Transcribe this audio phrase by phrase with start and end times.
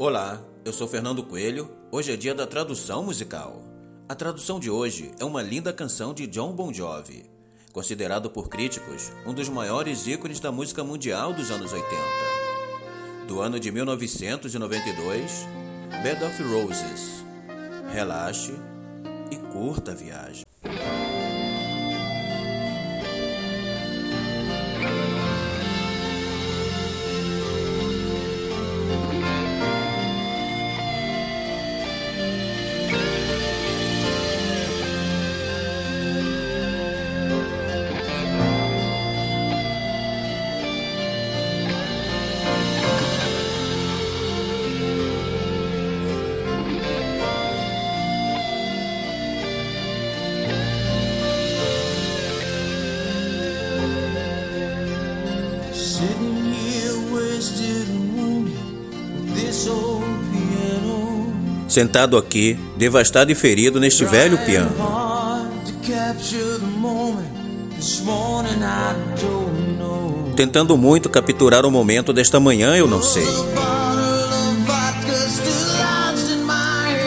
[0.00, 1.70] Olá, eu sou Fernando Coelho.
[1.92, 3.62] Hoje é dia da tradução musical.
[4.08, 7.30] A tradução de hoje é uma linda canção de John Bon Jovi,
[7.70, 11.94] considerado por críticos um dos maiores ícones da música mundial dos anos 80.
[13.28, 15.46] Do ano de 1992,
[16.02, 17.22] Bed of Roses.
[17.92, 18.54] Relaxe
[19.30, 20.49] e curta a viagem.
[61.70, 64.72] Sentado aqui, devastado e ferido neste velho piano,
[70.34, 73.24] tentando muito capturar o momento desta manhã, eu não sei.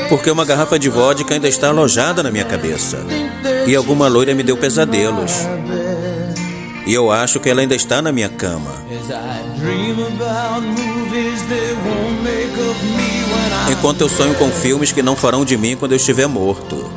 [0.08, 3.06] Porque uma garrafa de vodka ainda está alojada na minha cabeça.
[3.68, 5.34] E alguma loira me deu pesadelos.
[6.88, 8.72] E eu acho que ela ainda está na minha cama.
[8.90, 12.13] As I dream about movies that won't
[13.72, 16.92] Enquanto eu sonho com filmes que não farão de mim quando eu estiver morto.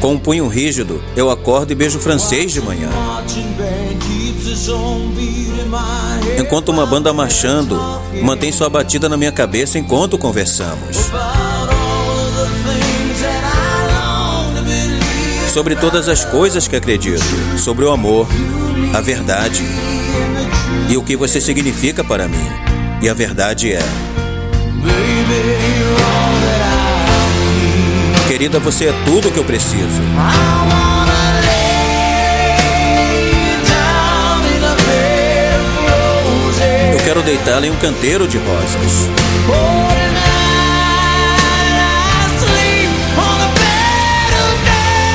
[0.00, 2.88] Com um punho rígido, eu acordo e beijo francês de manhã.
[6.38, 7.78] Enquanto uma banda marchando
[8.22, 11.10] mantém sua batida na minha cabeça enquanto conversamos.
[15.52, 17.22] Sobre todas as coisas que acredito.
[17.58, 18.26] Sobre o amor,
[18.92, 19.64] a verdade
[20.88, 22.48] e o que você significa para mim.
[23.00, 23.80] E a verdade é:
[28.28, 30.02] Querida, você é tudo o que eu preciso.
[36.92, 39.08] Eu quero deitá-la em um canteiro de rosas.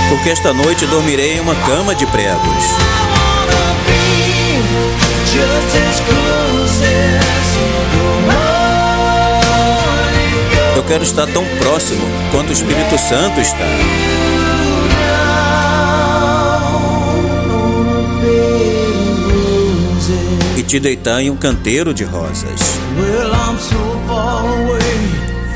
[0.09, 3.04] Porque esta noite dormirei em uma cama de pregos.
[10.75, 13.65] Eu quero estar tão próximo quanto o Espírito Santo está.
[20.57, 22.79] E te deitar em um canteiro de rosas.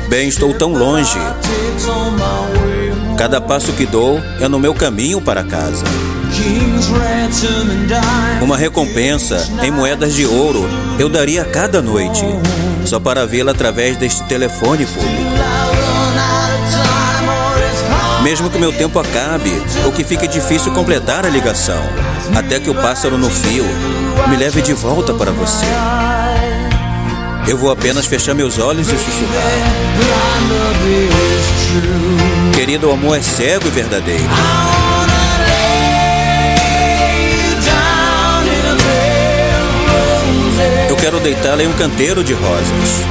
[0.08, 1.18] Bem, estou tão longe.
[3.16, 5.84] Cada passo que dou é no meu caminho para casa.
[8.40, 10.68] Uma recompensa em moedas de ouro
[10.98, 12.24] eu daria cada noite,
[12.84, 15.30] só para vê-la através deste telefone público.
[18.22, 19.50] Mesmo que meu tempo acabe
[19.84, 21.82] ou que fique difícil completar a ligação,
[22.34, 23.64] até que o pássaro no fio
[24.28, 25.66] me leve de volta para você.
[27.48, 29.42] Eu vou apenas fechar meus olhos e sussurrar.
[32.54, 34.28] Querido, o amor é cego e verdadeiro.
[41.00, 43.04] Quero deitá-la em um canteiro de rosas.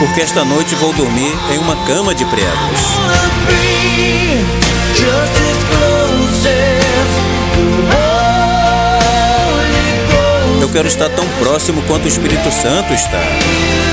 [0.00, 2.50] Porque esta noite vou dormir em uma cama de pregos.
[10.60, 13.85] Eu quero estar tão próximo quanto o Espírito Santo está.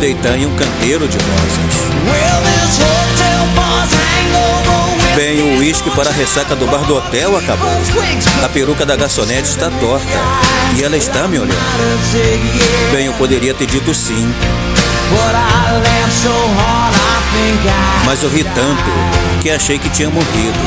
[0.00, 1.90] Deitar em um canteiro de rosas.
[5.14, 7.68] Bem, o uísque para a ressaca do bar do hotel acabou.
[8.42, 10.06] A peruca da garçonete está torta
[10.76, 11.54] e ela está me olhando.
[12.92, 14.32] Bem, eu poderia ter dito sim,
[18.06, 18.90] mas eu ri tanto
[19.42, 20.58] que achei que tinha morrido.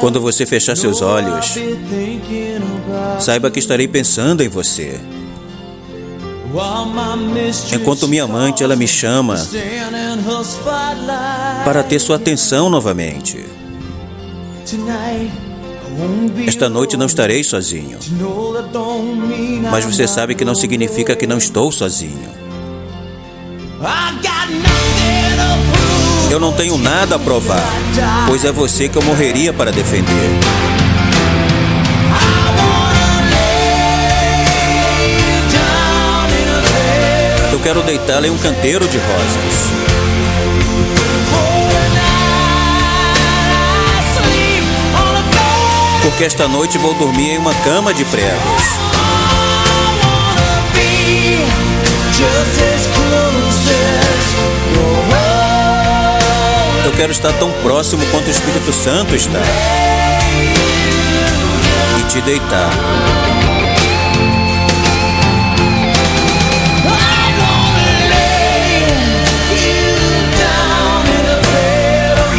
[0.00, 1.54] Quando você fechar seus olhos,
[3.20, 5.00] saiba que estarei pensando em você.
[7.72, 9.36] Enquanto minha amante ela me chama
[11.64, 13.44] para ter sua atenção novamente.
[16.46, 17.98] Esta noite não estarei sozinho.
[19.70, 22.41] Mas você sabe que não significa que não estou sozinho.
[26.32, 27.62] Eu não tenho nada a provar,
[28.26, 30.30] pois é você que eu morreria para defender.
[37.52, 39.72] Eu quero deitá-la em um canteiro de rosas.
[46.00, 48.62] Porque esta noite vou dormir em uma cama de pregos.
[56.84, 59.40] Eu quero estar tão próximo quanto o Espírito Santo está.
[61.98, 62.70] E te deitar.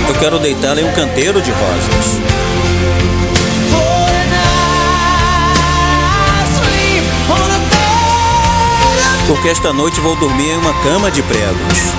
[0.07, 2.19] Eu quero deitá-la em um canteiro de rosas.
[9.27, 11.93] Porque esta noite vou dormir em uma cama de pregos.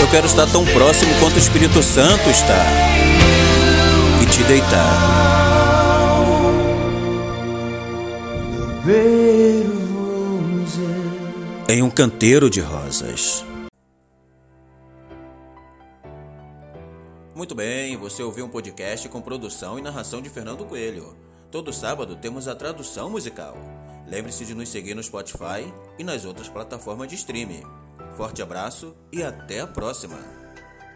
[0.00, 2.66] Eu quero estar tão próximo quanto o Espírito Santo está
[4.22, 5.32] e te deitar.
[11.68, 13.44] Em um canteiro de rosas.
[17.34, 21.16] Muito bem, você ouviu um podcast com produção e narração de Fernando Coelho.
[21.50, 23.56] Todo sábado temos a tradução musical.
[24.06, 27.62] Lembre-se de nos seguir no Spotify e nas outras plataformas de streaming.
[28.16, 30.41] Forte abraço e até a próxima!